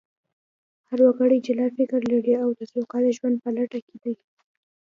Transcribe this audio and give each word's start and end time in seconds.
هر 0.89 0.99
وګړی 1.05 1.37
جلا 1.47 1.67
فکر 1.77 1.99
لري 2.11 2.33
او 2.43 2.49
د 2.59 2.61
سوکاله 2.73 3.09
ژوند 3.17 3.35
په 3.43 3.49
لټه 3.57 3.79
کې 3.87 3.95
دی 4.03 4.13